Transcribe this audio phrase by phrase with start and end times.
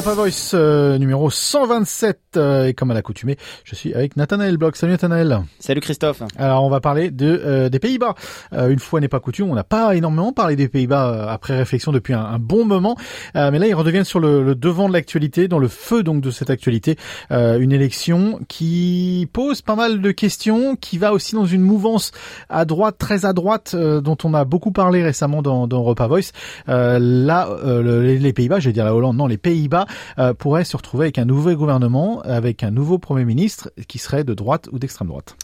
[0.00, 4.74] Europa Voice euh, numéro 127 euh, et comme à l'accoutumée, je suis avec Nathanaël Bloch.
[4.74, 5.42] Salut Nathanaël.
[5.58, 6.22] Salut Christophe.
[6.38, 8.14] Alors on va parler de euh, des Pays-Bas.
[8.50, 12.14] une fois n'est pas coutume, on n'a pas énormément parlé des Pays-Bas après réflexion depuis
[12.14, 12.96] un, bon moment,
[13.34, 16.48] mais là ils redeviennent sur le, devant de l'actualité, dans le feu donc de cette
[16.48, 16.96] actualité,
[17.30, 22.12] une élection qui pose pas mal de questions, qui va aussi dans une mouvance
[22.48, 26.32] à droite, très à droite, dont on a beaucoup parlé récemment dans, dans Europa Voice.
[26.66, 29.86] là, les Pays-Bas, je vais dire la Hollande, non, les Pays-Bas
[30.18, 34.24] euh, pourrait se retrouver avec un nouveau gouvernement, avec un nouveau Premier ministre qui serait
[34.24, 35.36] de droite ou d'extrême droite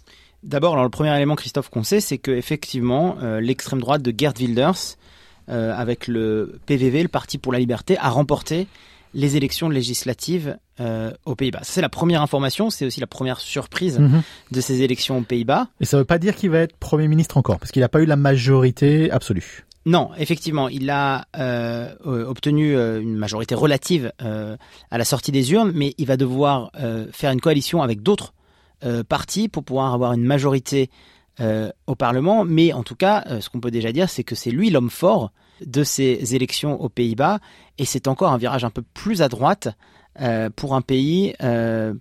[0.42, 4.96] D'abord, le premier élément, Christophe, qu'on sait, c'est qu'effectivement, euh, l'extrême droite de Gerd Wilders,
[5.48, 8.68] euh, avec le PVV, le Parti pour la Liberté, a remporté
[9.14, 10.58] les élections législatives
[11.24, 11.60] aux Pays-Bas.
[11.62, 14.20] C'est la première information, c'est aussi la première surprise mhm.
[14.50, 15.68] de ces élections aux Pays-Bas.
[15.80, 17.88] Et ça ne veut pas dire qu'il va être Premier ministre encore, parce qu'il n'a
[17.88, 19.64] pas eu la majorité absolue.
[19.86, 25.52] Non, effectivement, il a euh, euh, obtenu euh, une majorité relative à la sortie des
[25.52, 26.72] urnes, mais il va devoir
[27.12, 28.34] faire une coalition avec d'autres
[29.08, 30.90] partis pour pouvoir avoir une majorité
[31.40, 32.44] au Parlement.
[32.44, 35.30] Mais en tout cas, ce qu'on peut déjà dire, c'est que c'est lui l'homme fort
[35.64, 37.38] de ces élections aux Pays-Bas,
[37.78, 39.68] et c'est encore un virage un peu plus à droite
[40.56, 41.34] pour un pays,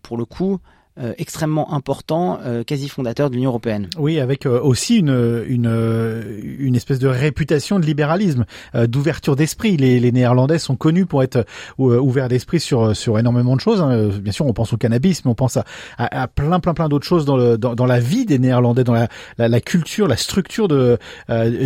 [0.01, 0.59] pour le coup,
[0.97, 3.89] euh, extrêmement important, euh, quasi fondateur de l'Union européenne.
[3.97, 6.23] Oui, avec euh, aussi une, une,
[6.57, 9.75] une espèce de réputation de libéralisme, d'ouverture d'esprit.
[9.75, 11.45] Les, les Néerlandais sont connus pour être
[11.77, 13.81] ouverts d'esprit sur sur énormément de choses.
[13.81, 14.07] Hein.
[14.21, 15.65] Bien sûr, on pense au cannabis, mais on pense à,
[15.97, 19.09] à, plein plein plein d'autres choses dans, le, dans, la vie des Néerlandais, dans la,
[19.37, 20.97] la, la culture, la structure de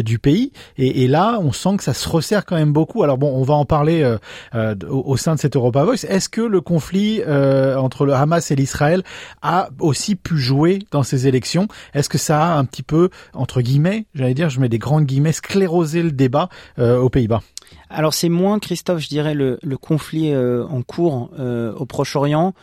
[0.01, 0.51] du pays.
[0.79, 3.03] Et, et, là, on sent que ça se resserre quand même beaucoup.
[3.03, 4.17] Alors bon, on va en parler
[4.55, 6.05] au, au, sein de cette Europa Voice.
[6.07, 9.03] Est-ce que le conflit entre le Hamas et l'Israël
[9.41, 11.67] a aussi pu jouer dans ces élections.
[11.93, 15.05] Est-ce que ça a un petit peu, entre guillemets, j'allais dire, je mets des grandes
[15.05, 17.41] guillemets, sclérosé le débat euh, aux Pays-Bas?
[17.89, 22.53] Alors c'est moins, Christophe, je dirais, le, conflit euh, en cours euh, au Proche-Orient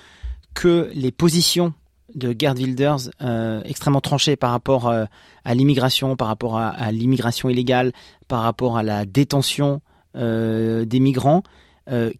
[0.55, 1.75] que les positions
[2.15, 3.11] de Gerd Wilders
[3.65, 7.93] extrêmement tranchées par rapport à l'immigration, par rapport à, l'immigration illégale,
[8.27, 9.83] par rapport à la détention
[10.15, 11.43] des migrants.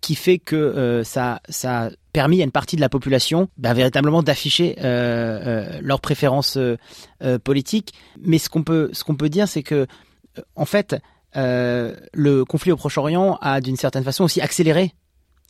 [0.01, 4.77] Qui fait que ça, ça permis à une partie de la population bah, véritablement d'afficher
[4.79, 6.79] euh, euh, leurs préférences euh,
[7.45, 7.93] politiques.
[8.23, 9.87] Mais ce qu'on peut, ce qu'on peut dire, c'est que
[10.55, 10.97] en fait,
[11.35, 14.95] le conflit au Proche-Orient a d'une certaine façon aussi accéléré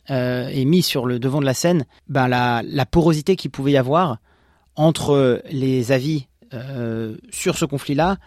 [0.09, 3.77] et mis sur le devant de la scène ben, la, la porosité qu'il pouvait y
[3.77, 4.17] avoir
[4.75, 6.27] entre les avis
[7.31, 8.17] sur ce conflit-là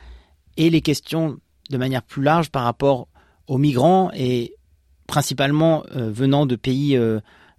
[0.56, 3.08] et les questions de manière plus large par rapport
[3.46, 4.54] aux migrants et
[5.10, 6.96] principalement venant de pays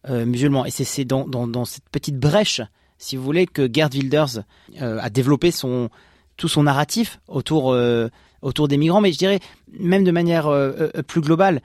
[0.09, 0.65] euh, musulmans.
[0.65, 2.61] Et c'est dans, cette petite brèche,
[2.97, 4.39] si vous voulez, que Gerd Wilders
[4.81, 8.09] euh, a développé tout son narratif autour, euh,
[8.67, 9.01] des migrants.
[9.01, 9.39] Mais je dirais,
[9.71, 10.49] même de manière
[11.05, 11.61] plus globale,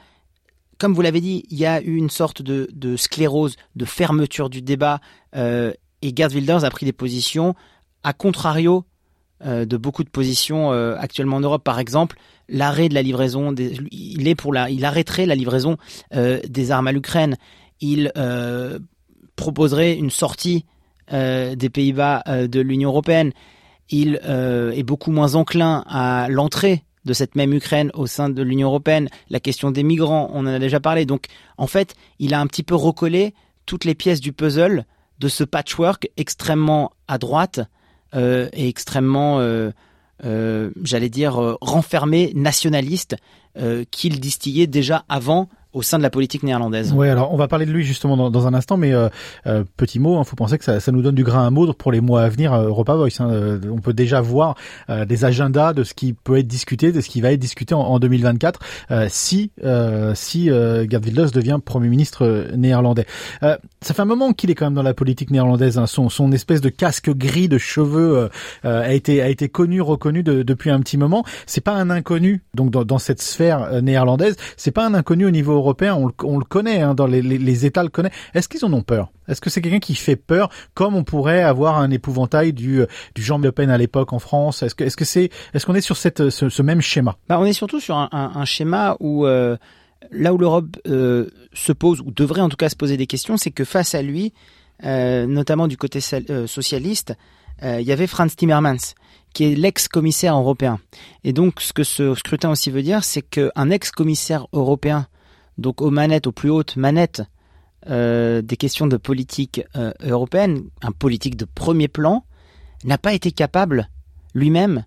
[0.77, 4.61] comme vous l'avez dit, il y a eu une sorte de sclérose, de fermeture du
[4.61, 5.01] débat.
[5.35, 7.55] et Gerd Wilders a pris des positions
[8.03, 8.85] à contrario
[9.43, 11.65] de beaucoup de positions actuellement en Europe.
[11.65, 12.19] Par exemple,
[12.49, 15.77] l'arrêt de la livraison, des, il est pour il arrêterait la livraison
[16.13, 17.37] des armes à l'Ukraine
[17.81, 18.79] il euh,
[19.37, 20.65] proposerait une sortie
[21.13, 23.33] euh, des Pays-Bas euh, de l'Union européenne.
[23.89, 28.67] Il est beaucoup moins enclin à l'entrée de cette même Ukraine au sein de l'Union
[28.67, 29.09] européenne.
[29.31, 31.07] La question des migrants, on en a déjà parlé.
[31.07, 33.33] Donc, en fait, il a un petit peu recollé
[33.65, 34.87] toutes les pièces du puzzle
[35.21, 37.61] de ce patchwork extrêmement à droite
[38.13, 39.39] et extrêmement,
[40.23, 43.17] j'allais dire, renfermé, nationaliste
[43.91, 46.95] qu'il distillait déjà avant au sein de la politique néerlandaise.
[46.97, 49.11] Oui, alors on va parler de lui justement dans, un instant, mais euh,
[49.47, 51.75] euh, petit mot, il hein, faut penser que ça, nous donne du grain à moudre
[51.75, 53.21] pour les mois à venir euh, Europa Voice.
[53.21, 54.55] Hein, euh, on peut déjà voir
[54.89, 57.75] euh, des agendas de ce qui peut être discuté, de ce qui va être discuté
[57.75, 58.61] en, en 2024
[59.09, 59.51] si
[60.15, 63.07] si Gerd Wilders devient Premier ministre néerlandais.
[63.43, 65.79] ça fait un moment qu'il est quand même dans la politique néerlandaise.
[65.79, 68.31] Hein, son, son espèce de casque gris de cheveux
[68.63, 71.25] a été a été connu, reconnu de, depuis un petit moment.
[71.47, 73.46] C'est pas un inconnu donc dans cette sphère
[73.83, 74.37] néerlandaise.
[74.57, 77.89] C'est pas un inconnu au niveau européen, on le, connaît, hein, dans les, États le
[77.89, 78.13] connaissent.
[78.35, 79.11] Est-ce qu'ils en ont peur?
[79.29, 82.83] Est-ce que c'est quelqu'un qui fait peur, comme on pourrait avoir un épouvantail du,
[83.15, 84.63] du Jean Le Pen à l'époque en France?
[84.63, 87.17] Est-ce que est-ce que c'est est-ce qu'on est sur cette ce, même schéma?
[87.29, 89.57] Bah, on est surtout sur un, schéma où euh,
[90.11, 93.37] là où l'Europe euh, se pose ou devrait en tout cas se poser des questions,
[93.37, 94.33] c'est que face à lui,
[94.85, 97.15] euh, notamment du côté socialiste,
[97.63, 98.95] il y avait Franz Timmermans
[99.33, 100.79] qui est l'ex-commissaire européen.
[101.23, 105.09] Et donc, ce que ce scrutin aussi veut dire, c'est qu'un ex-commissaire européen
[105.59, 107.23] donc aux manettes, aux plus hautes manettes
[107.87, 109.63] des questions de politique
[110.01, 112.25] européenne, un politique de premier plan,
[112.85, 113.89] n'a pas été capable
[114.35, 114.85] lui-même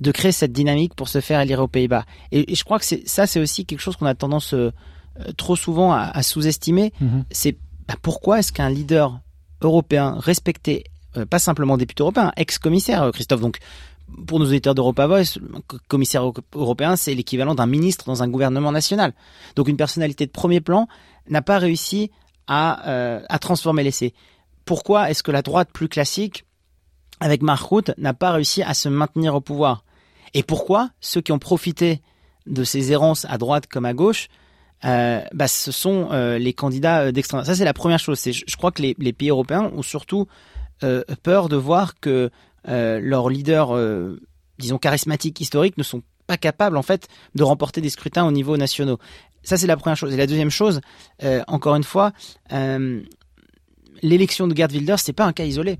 [0.00, 2.04] de créer cette dynamique pour se faire élire aux Pays-Bas.
[2.32, 4.54] Et, je crois que ça, c'est aussi quelque chose qu'on a tendance
[5.36, 6.92] trop souvent à, sous-estimer.
[7.02, 7.24] Mm-hmm.
[7.30, 7.56] C'est
[7.86, 9.20] bah, pourquoi est-ce qu'un leader
[9.60, 10.84] européen respecté,
[11.30, 13.58] pas simplement député européen, ex-commissaire, Christophe, donc
[14.26, 15.38] pour nos auditeurs d'Europa Voice,
[15.88, 19.12] commissaire européen, c'est l'équivalent d'un ministre dans un gouvernement national.
[19.56, 20.88] Donc une personnalité de premier plan
[21.28, 22.10] n'a pas réussi
[22.46, 24.14] à, euh, à transformer l'essai.
[24.64, 26.44] Pourquoi est-ce que la droite plus classique,
[27.20, 29.84] avec Mark Rutte, n'a pas réussi à se maintenir au pouvoir?
[30.34, 32.02] Et pourquoi ceux qui ont profité
[32.46, 34.28] de ces errances à droite comme à gauche,
[34.84, 37.44] euh, bah, ce sont euh, les candidats d'extrême.
[37.44, 38.20] Ça, c'est la première chose.
[38.24, 40.26] Je, je crois que les, pays européens ont surtout
[41.22, 42.30] peur de voir que
[42.68, 44.20] euh, leurs leaders, euh,
[44.58, 48.56] disons charismatiques, historiques, ne sont pas capables en fait de remporter des scrutins au niveau
[48.56, 48.98] nationaux.
[49.42, 50.12] Ça c'est la première chose.
[50.12, 50.80] Et la deuxième chose,
[51.22, 52.12] euh, encore une fois,
[54.02, 55.78] l'élection de Gerd Wilders, c'est pas un cas isolé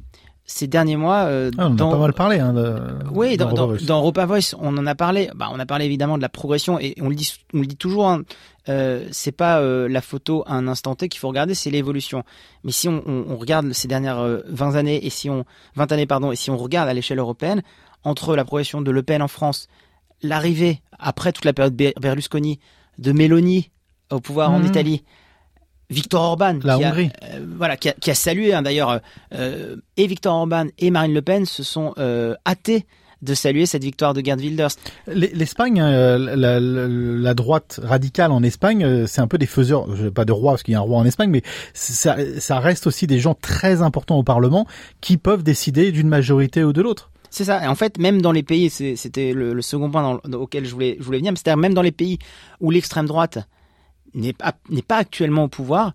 [0.48, 1.26] ces derniers mois.
[1.26, 1.90] Euh, ah, on dans...
[1.90, 2.40] a pas mal parlé.
[2.40, 2.80] Hein, de,
[3.12, 5.30] oui, dans, dans, dans, Europa Voice, on en a parlé.
[5.36, 7.76] Bah, on a parlé évidemment de la progression et on le dit, on le dit
[7.76, 8.08] toujours.
[8.08, 8.22] Hein,
[8.68, 12.24] euh, c'est pas euh, la photo à un instant T qu'il faut regarder, c'est l'évolution.
[12.64, 15.44] Mais si on, on, on, regarde ces dernières 20 euh, années et si on
[15.76, 17.62] 20 années pardon et si on regarde à l'échelle européenne
[18.02, 19.68] entre la progression de Le Pen en France,
[20.22, 22.58] l'arrivée après toute la période Berlusconi
[22.98, 23.70] de Meloni
[24.10, 24.66] au pouvoir en mmh.
[24.66, 25.04] Italie,
[25.90, 27.10] Victor Orban, la qui Hongrie.
[27.22, 29.00] A, euh, voilà, qui a, qui a salué hein, d'ailleurs,
[29.34, 32.86] euh, et Victor Orban et Marine Le Pen se sont euh, hâtés
[33.22, 34.70] de saluer cette victoire de Gerd Wilders.
[35.08, 40.30] L'Espagne, la, la, la, droite radicale en Espagne, c'est un peu des faiseurs, pas de
[40.30, 41.42] roi parce qu'il y a un roi en Espagne, mais
[41.74, 44.68] ça, ça reste aussi des gens très importants au Parlement
[45.00, 47.10] qui peuvent décider d'une majorité ou de l'autre.
[47.30, 47.64] C'est ça.
[47.64, 50.72] Et en fait, même dans les pays, c'était le, le, second point dans, auquel je
[50.72, 52.20] voulais, je voulais venir, c'est-à-dire même dans les pays
[52.60, 53.40] où l'extrême droite
[54.18, 55.92] n'est pas, actuellement au pouvoir,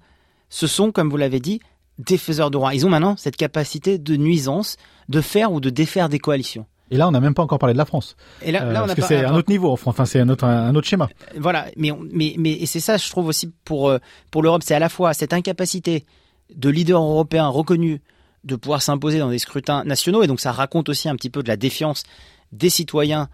[0.49, 1.59] ce sont, comme vous l'avez dit,
[1.99, 2.73] des faiseurs de roi.
[2.73, 4.77] Ils ont maintenant cette capacité de nuisance
[5.09, 6.65] de faire ou de défaire des coalitions.
[6.91, 8.15] Et là, on n'a même pas encore parlé de la France.
[8.41, 9.71] Et là, là euh, parce que c'est un autre niveau.
[9.71, 11.09] Enfin, c'est un autre, un autre schéma.
[11.37, 11.65] Voilà.
[11.75, 13.97] Mais, mais, mais, et c'est ça, je trouve aussi pour euh,
[14.31, 16.05] pour l'Europe, c'est à la fois cette incapacité
[16.55, 17.99] de leaders européens reconnus
[18.43, 21.41] de pouvoir s'imposer dans des scrutins nationaux, et donc ça raconte aussi un petit peu
[21.41, 22.03] de la défiance
[22.51, 23.29] des citoyens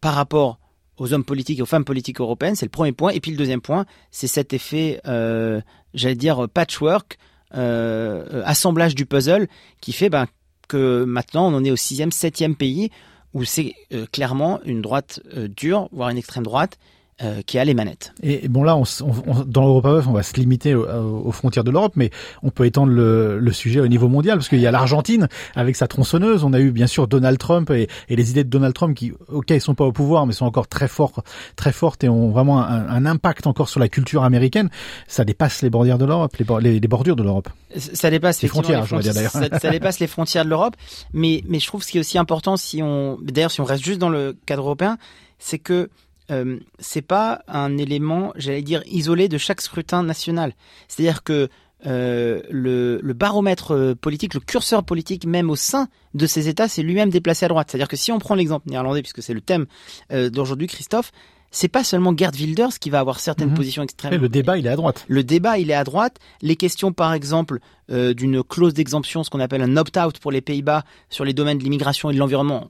[0.00, 0.58] par rapport
[0.98, 3.10] aux hommes politiques et aux femmes politiques européennes, c'est le premier point.
[3.10, 5.60] Et puis le deuxième point, c'est cet effet, euh,
[5.94, 7.18] j'allais dire, patchwork,
[7.54, 9.48] euh, assemblage du puzzle,
[9.80, 10.26] qui fait ben,
[10.68, 12.90] que maintenant on en est au sixième, septième pays
[13.34, 15.20] où c'est euh, clairement une droite
[15.56, 16.78] dure, voire une extrême droite,
[17.22, 18.12] euh, qui a les manettes.
[18.22, 21.94] Et bon là, on, on, dans l'Europa on va se limiter aux, frontières de l'Europe,
[21.96, 22.10] mais
[22.42, 25.74] on peut étendre le, le, sujet au niveau mondial, parce qu'il y a l'Argentine avec
[25.74, 26.44] sa tronçonneuse.
[26.44, 29.12] On a eu bien sûr Donald Trump et, et, les idées de Donald Trump qui,
[29.28, 31.24] ok, ils sont pas au pouvoir, mais sont encore très forts,
[31.56, 34.70] très fortes et ont vraiment un, un impact encore sur la culture américaine.
[35.08, 37.48] Ça dépasse les bordures de l'Europe, les, les, bordures de l'Europe.
[37.76, 39.32] Ça dépasse les frontières, je dire d'ailleurs.
[39.32, 40.76] Ça, ça, dépasse les frontières de l'Europe,
[41.12, 43.84] mais mais je trouve ce qui est aussi important, si on, d'ailleurs, si on reste
[43.84, 44.98] juste dans le cadre européen,
[45.38, 45.90] c'est que
[46.30, 50.52] euh, c'est pas un élément, j'allais dire, isolé de chaque scrutin national.
[50.88, 51.48] C'est-à-dire que
[51.86, 56.66] euh, le, le, baromètre euh, politique, le curseur politique même au sein de ces États,
[56.66, 57.68] c'est lui-même déplacé à droite.
[57.70, 59.66] C'est-à-dire que si on prend l'exemple néerlandais, puisque c'est le thème
[60.12, 61.12] euh, d'aujourd'hui, Christophe,
[61.50, 63.54] c'est pas seulement Gerd Wilders qui va avoir certaines mhm.
[63.54, 64.20] positions extrêmes.
[64.20, 65.04] Le débat, il est à droite.
[65.08, 66.18] Le débat, il est à droite.
[66.42, 70.40] Les questions, par exemple, euh, d'une clause d'exemption, ce qu'on appelle un opt-out pour les
[70.40, 72.68] Pays-Bas sur les domaines de l'immigration et de l'environnement,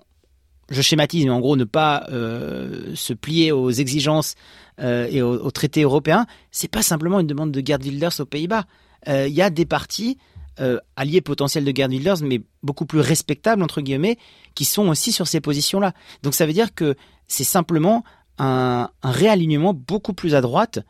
[0.71, 4.35] je schématise, mais en gros, ne pas euh, se plier aux exigences
[4.81, 8.65] euh, et aux, traités européens, c'est pas simplement une demande de Gerd Wilders aux Pays-Bas.
[9.09, 10.19] Euh, il y a des partis
[10.97, 14.19] alliés potentiels de Gerd Wilders, mais beaucoup plus respectables entre guillemets,
[14.57, 15.93] qui sont aussi sur ces positions-là.
[16.25, 16.97] Donc ça veut dire que
[17.29, 18.03] c'est simplement
[18.39, 20.81] un, un, réalignement beaucoup plus à droite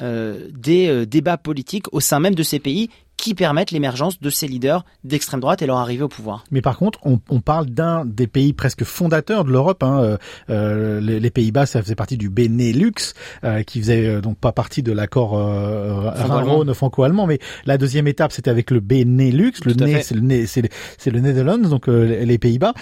[0.00, 2.88] des débats politiques au sein même de ces pays
[3.20, 6.44] qui permettent l'émergence de ces leaders d'extrême droite et leur arrivée au pouvoir.
[6.50, 9.82] Mais par contre, on, on parle d'un des pays presque fondateurs de l'Europe.
[9.82, 10.16] Hein, euh,
[10.48, 13.12] euh les, les Pays-Bas, ça faisait partie du Benelux,
[13.44, 17.26] euh, qui faisait euh, donc pas partie de l'accord euh, franco-allemand.
[17.26, 19.52] Mais la deuxième étape, c'était avec le Benelux.
[19.66, 20.62] Le nez, c'est le c'est
[21.10, 22.72] le, le Netherlands, donc les Pays-Bas.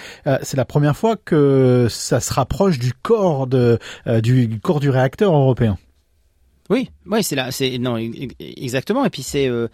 [0.41, 3.77] c'est la première fois que ça se rapproche du corps de
[4.21, 5.77] du corps du réacteur européen.
[6.69, 7.97] Oui, oui, c'est là, c'est non
[8.39, 9.03] exactement.
[9.03, 9.67] Et puis c'est euh,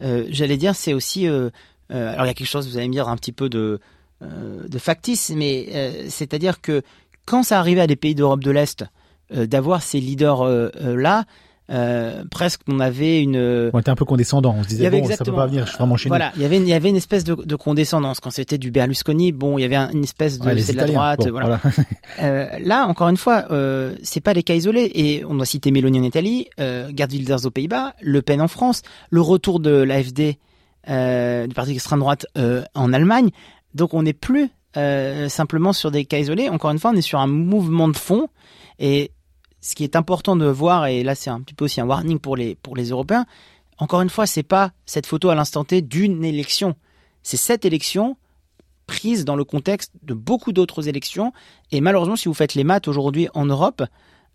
[0.00, 1.28] j'allais dire, c'est aussi.
[1.28, 1.50] Euh,
[1.92, 3.80] euh, alors il y a quelque chose, vous allez me dire, un petit peu de,
[4.20, 6.82] de factice, mais c'est-à-dire que
[7.26, 8.84] quand ça arrivait à des pays d'Europe de l'Est
[9.30, 10.44] d'avoir ces leaders
[10.82, 11.24] là,
[11.70, 13.70] euh, presque on avait une.
[13.72, 14.54] On était un peu condescendant.
[14.58, 16.66] On se disait bon, ça peut pas venir vraiment chez Voilà, il y avait il
[16.68, 19.32] y avait une espèce de, de condescendance quand c'était du Berlusconi.
[19.32, 21.20] Bon, il y avait un- une espèce de Ouais, c'est de la droite.
[21.24, 21.60] Bon, voilà.
[21.62, 21.76] voilà.
[22.22, 24.90] Euh, là, encore une fois, euh, c'est pas des cas isolés.
[24.94, 28.48] Et on doit citer Mélanie en Italie, euh, Gerd Wilders aux Pays-Bas, Le Pen en
[28.48, 30.36] France, le retour de l'AFD,
[30.88, 32.26] euh, du parti d'extrême droite
[32.74, 33.30] en Allemagne.
[33.74, 34.50] Donc on n'est plus
[35.28, 36.48] simplement sur des cas isolés.
[36.48, 38.28] Encore une fois, on est sur un mouvement de fond.
[38.78, 39.12] Et
[39.60, 42.18] ce qui est important de voir, et là c'est un petit peu aussi un warning
[42.18, 43.26] pour les pour les Européens.
[43.78, 46.74] Encore une fois, c'est pas cette photo à l'instant T d'une élection.
[47.22, 48.16] C'est cette élection
[48.86, 51.32] prise dans le contexte de beaucoup d'autres élections.
[51.70, 53.82] Et malheureusement, si vous faites les maths aujourd'hui en Europe,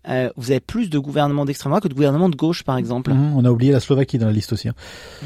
[0.08, 3.12] euh, vous avez plus de gouvernements d'extrême droite que de gouvernements de gauche, par exemple.
[3.12, 4.68] Mhm, on a oublié la Slovaquie dans la liste aussi.
[4.68, 4.74] hein.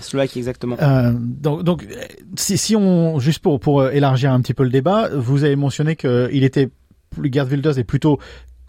[0.01, 0.77] Slovaquie, exactement.
[0.81, 1.87] Euh, donc, donc,
[2.37, 5.57] si, si on juste pour pour euh, élargir un petit peu le débat, vous avez
[5.57, 6.71] mentionné que il était
[7.23, 8.19] Gerd Wilders est plutôt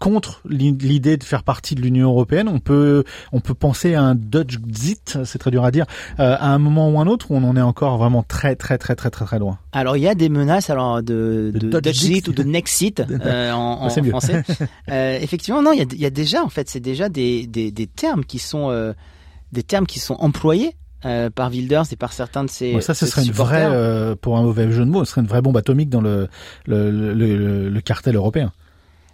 [0.02, 2.48] contre l'i- l'idée de faire partie de l'Union européenne.
[2.48, 5.86] On peut on peut penser à un Dutch Zit, c'est très dur à dire,
[6.20, 8.78] euh, à un moment ou un autre où on en est encore vraiment très très
[8.78, 9.58] très très très très loin.
[9.72, 12.28] Alors, il y a des menaces alors de, De de Dutch Dutch Zit Zit.
[12.28, 14.10] ou de Nexit euh, en, en C'est mieux.
[14.10, 14.42] français.
[14.90, 17.46] Euh, effectivement, non, il y a, il y a déjà, en fait, c'est déjà des,
[17.46, 18.92] des, des termes qui sont
[19.52, 22.94] des termes qui sont employés euh, par Wilders et par certains de ses Ouais, ça,
[22.94, 25.42] ce serait une vraie, euh, pour un mauvais jeu de mots, ce serait une vraie
[25.42, 26.28] bombe atomique dans le
[26.66, 28.52] le, le, le- le cartel européen.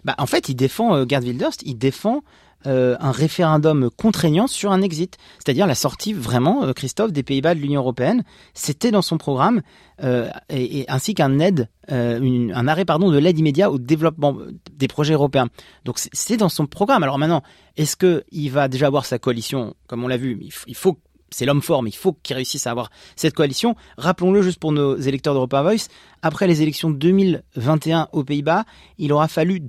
[0.05, 2.21] Bah, en fait, il défend, euh, Gerd Wilders, il défend
[2.67, 7.55] euh, un référendum contraignant sur un exit, c'est-à-dire la sortie vraiment, euh, Christophe, des Pays-Bas
[7.55, 8.23] de l'Union européenne.
[8.53, 9.61] C'était dans son programme,
[10.03, 14.37] euh, et, ainsi qu'un aide, un arrêt pardon de l'aide immédiate au développement
[14.73, 15.47] des projets européens.
[15.85, 17.01] Donc c'est- dans son programme.
[17.01, 17.41] Alors maintenant,
[17.77, 20.37] est-ce que il va déjà avoir sa coalition, comme on l'a vu,
[20.67, 20.99] il faut
[21.31, 23.75] c'est l'homme fort, mais il faut qu'il réussisse à avoir cette coalition.
[23.97, 25.87] Rappelons-le juste pour nos électeurs d'Europa Voice,
[26.21, 28.65] après les élections de 2021 aux Pays-Bas,
[28.97, 29.59] il aura fallu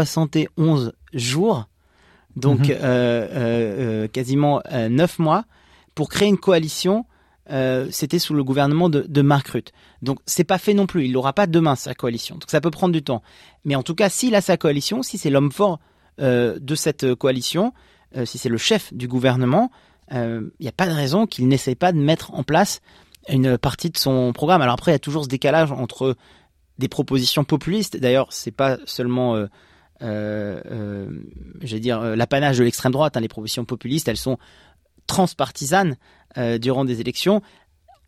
[0.00, 1.66] 271 jours,
[2.36, 2.70] donc Mhm.
[2.70, 5.44] euh, euh, euh, quasiment euh, 9 mois,
[5.94, 7.04] pour créer une coalition.
[7.50, 9.72] Euh, C'était sous le gouvernement de, de Mark Rutte.
[10.02, 11.06] Donc c'est pas fait non plus.
[11.06, 12.36] Il l'aura pas demain sa coalition.
[12.36, 13.22] Donc ça peut prendre du temps.
[13.64, 15.80] Mais en tout cas, s'il a sa coalition, si c'est l'homme fort
[16.18, 17.72] de cette coalition,
[18.24, 19.70] si c'est le chef du gouvernement,
[20.10, 22.80] il n'y a pas de raison qu'il n'essaye pas de mettre en place
[23.28, 24.62] une partie de son programme.
[24.62, 26.16] Alors après, il y a toujours ce décalage entre
[26.78, 27.96] des propositions populistes.
[27.98, 29.46] D'ailleurs, c'est pas seulement, euh,
[30.02, 31.06] euh, euh,
[31.60, 33.16] vais dire, euh, l'apanage de l'extrême droite.
[33.16, 33.20] hein.
[33.20, 34.38] Les propositions populistes, elles sont
[35.06, 35.96] transpartisanes
[36.38, 37.42] euh, durant des élections.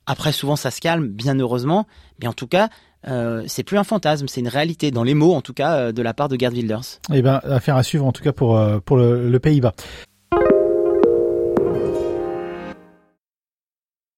[0.06, 1.86] Après, souvent, ça se calme, bien heureusement.
[2.20, 2.70] Mais en tout cas,
[3.06, 5.92] euh, c'est plus un fantasme, c'est une réalité dans les mots, en tout cas, euh,
[5.92, 6.98] de la part de Gerd Wilders.
[7.12, 9.74] Eh ben, affaire à suivre en tout cas pour euh, pour le Pays-Bas.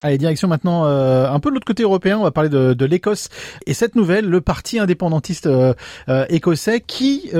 [0.04, 2.84] Allez, direction maintenant euh, un peu de l'autre côté européen, on va parler de, de
[2.84, 3.30] l'Écosse.
[3.66, 5.72] Et cette nouvelle, le parti indépendantiste euh,
[6.10, 7.30] euh, écossais qui,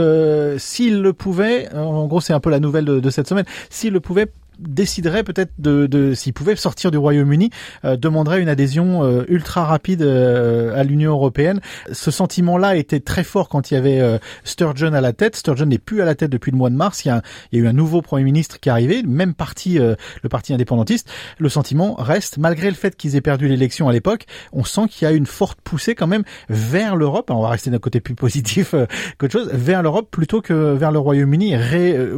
[0.56, 4.00] s'il le pouvait, en gros c'est un peu la nouvelle de cette semaine, s'il le
[4.00, 4.28] pouvait
[4.58, 7.50] déciderait peut-être de, de s'il pouvait sortir du Royaume-Uni,
[7.84, 11.60] euh, demanderait une adhésion euh, ultra rapide euh, à l'Union européenne.
[11.92, 15.36] Ce sentiment-là était très fort quand il y avait euh, Sturgeon à la tête.
[15.36, 17.04] Sturgeon n'est plus à la tête depuis le mois de mars.
[17.04, 19.34] Il y a, il y a eu un nouveau Premier ministre qui est arrivé, même
[19.34, 21.10] parti, euh, le parti indépendantiste.
[21.38, 25.06] Le sentiment reste, malgré le fait qu'ils aient perdu l'élection à l'époque, on sent qu'il
[25.06, 27.30] y a une forte poussée quand même vers l'Europe.
[27.30, 28.86] On va rester d'un côté plus positif euh,
[29.18, 31.54] qu'autre chose, vers l'Europe plutôt que vers le Royaume-Uni,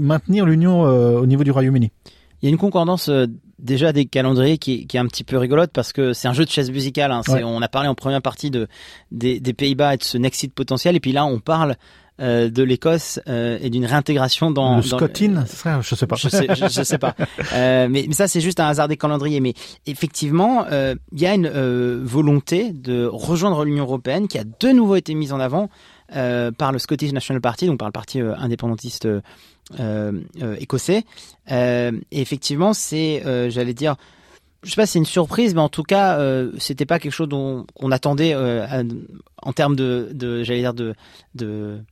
[0.00, 1.90] maintenir l'Union au niveau du Royaume-Uni.
[2.42, 3.26] Il y a une concordance euh,
[3.58, 6.44] déjà des calendriers qui, qui est un petit peu rigolote parce que c'est un jeu
[6.44, 7.10] de chaise musicale.
[7.12, 7.22] hein.
[7.28, 7.42] Ouais.
[7.44, 8.68] On a parlé en première partie de,
[9.10, 11.76] des, des Pays-Bas et de ce Nexit potentiel, et puis là on parle
[12.18, 14.82] euh, de l'Écosse euh, et d'une réintégration dans le
[15.46, 16.16] ce serait, je sais pas.
[16.16, 17.14] Je sais, je, je sais pas.
[17.52, 19.40] Euh, mais, mais ça, c'est juste un hasard des calendriers.
[19.40, 19.52] Mais
[19.86, 24.68] effectivement, euh, il y a une euh, volonté de rejoindre l'Union européenne qui a de
[24.70, 25.68] nouveau été mise en avant
[26.08, 29.20] par le Scottish National Party, donc par le parti euh, indépendantiste euh,
[30.40, 31.04] euh, écossais.
[31.50, 33.96] Euh, et effectivement, c'est, euh, j'allais dire,
[34.62, 37.28] je sais pas, c'est une surprise, mais en tout cas, euh, c'était pas quelque chose
[37.28, 38.84] dont qu'on attendait euh,
[39.42, 41.84] en termes de, j'allais dire de,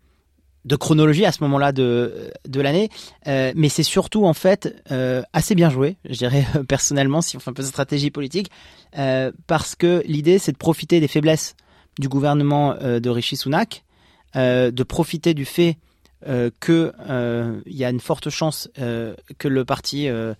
[0.78, 2.90] chronologie à ce moment-là de l'année.
[3.26, 7.36] Euh, mais c'est surtout en fait euh, assez bien joué, je dirais euh, personnellement, si
[7.36, 8.50] on fait un peu de stratégie politique,
[8.98, 11.56] euh, parce que l'idée c'est de profiter des faiblesses
[11.98, 13.93] du gouvernement euh, de Rishi Sunak, euh,
[14.34, 15.78] de profiter du fait
[16.26, 20.32] euh, que euh, y a une forte chance euh, que le parti euh,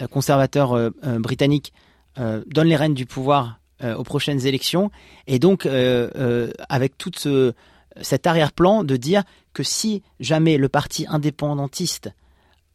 [0.00, 1.72] euh, conservateur euh, euh, britannique
[2.18, 4.90] euh, donne les rênes du pouvoir euh, aux prochaines élections,
[5.26, 7.54] et donc euh, euh, avec toute ce,
[8.02, 9.22] cet arrière-plan de dire
[9.54, 12.10] que si jamais le parti indépendantiste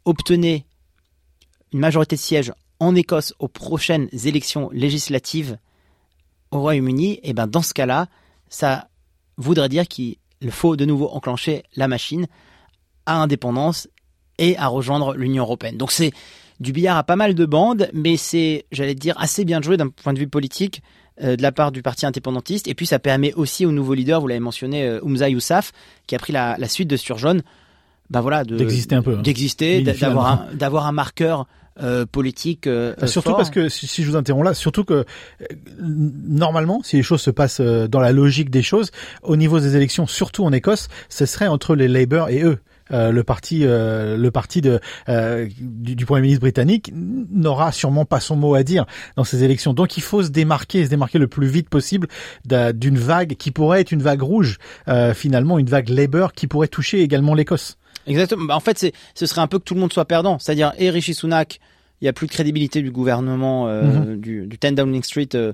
[0.03, 0.65] obtenait
[1.71, 5.59] une majorité de sièges en Écosse aux prochaines élections législatives
[6.49, 8.07] au Royaume-Uni, et ben dans ce cas-là,
[8.49, 8.87] ça
[9.37, 10.15] voudrait dire qu'il
[10.51, 12.27] faut de nouveau enclencher la machine
[13.05, 13.87] à indépendance
[14.37, 15.77] et à rejoindre l'Union européenne.
[15.77, 16.11] Donc c'est
[16.59, 19.89] du billard à pas mal de bandes, mais c'est, j'allais dire, assez bien joué d'un
[19.89, 20.81] point de vue politique
[21.21, 22.67] euh, de la part du parti indépendantiste.
[22.67, 25.71] Et puis ça permet aussi au nouveau leader, vous l'avez mentionné, euh, Oumza Youssaf,
[26.07, 27.41] qui a pris la, suite de Surjaune,
[28.09, 29.21] bah voilà, de- D'exister un peu, hein.
[29.21, 31.47] d'exister, d'avoir un, d'avoir un marqueur
[31.81, 32.67] euh, politique.
[32.67, 33.37] euh, Euh, Surtout fort.
[33.37, 34.93] parce que si, je vous interromps là, surtout que
[35.41, 35.45] euh,
[35.81, 38.91] normalement, si les choses se passent euh, dans la logique des choses,
[39.23, 42.59] au niveau des élections, surtout en Écosse, ce serait entre les Labour et eux.
[42.91, 48.05] Euh, le parti, euh, le parti de, euh, du, du premier ministre britannique n'aura sûrement
[48.05, 48.85] pas son mot à dire
[49.15, 49.73] dans ces élections.
[49.73, 52.07] Donc il faut se démarquer, se démarquer le plus vite possible
[52.45, 56.45] d'un- d'une vague qui pourrait être une vague rouge, euh, finalement une vague Labour qui
[56.45, 57.77] pourrait toucher également l'Écosse.
[58.07, 58.45] Exactement.
[58.45, 60.37] Bah, en fait, ce serait un peu que tout le monde soit perdant.
[60.39, 61.59] C'est-à-dire, et Rishi Sunak,
[62.01, 64.17] il y a plus de crédibilité du gouvernement euh, Mhm.
[64.21, 65.53] du, du 10 Downing Street euh,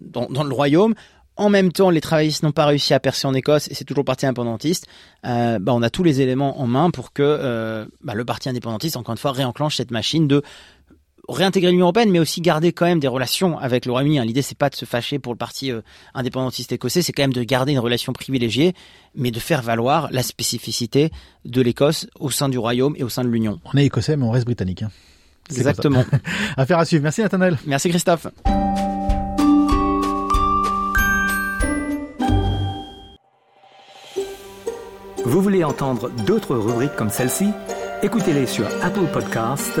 [0.00, 0.94] dans, dans le royaume.
[1.36, 4.02] En même temps, les travaillistes n'ont pas réussi à percer en Écosse et c'est toujours
[4.02, 4.86] le parti indépendantiste.
[5.26, 8.48] Euh, bah, on a tous les éléments en main pour que euh, bah, le parti
[8.48, 10.42] indépendantiste, encore une fois, réenclenche cette machine de
[11.28, 14.18] réintégrer l'Union européenne, mais aussi garder quand même des relations avec le Royaume-Uni.
[14.18, 14.24] hein.
[14.24, 15.80] L'idée, c'est pas de se fâcher pour le parti euh,
[16.14, 18.74] indépendantiste écossais, c'est quand même de garder une relation privilégiée,
[19.14, 21.10] mais de faire valoir la spécificité
[21.44, 23.60] de l'Écosse au sein du Royaume et au sein de l'Union.
[23.72, 24.82] On est écossais, mais on reste britannique.
[24.82, 24.90] hein.
[25.50, 26.04] Exactement.
[26.56, 27.02] Affaire à suivre.
[27.02, 27.58] Merci Nathanaël.
[27.66, 28.26] Merci Christophe.
[35.24, 37.48] Vous voulez entendre d'autres rubriques comme celle-ci?
[38.02, 39.80] Écoutez-les sur Apple Podcasts,